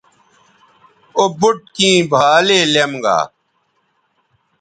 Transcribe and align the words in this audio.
او 1.17 1.23
بُٹ 1.39 1.57
کیں 1.75 1.99
بھالے 2.11 2.59
لیم 2.73 2.93
گا 3.03 3.19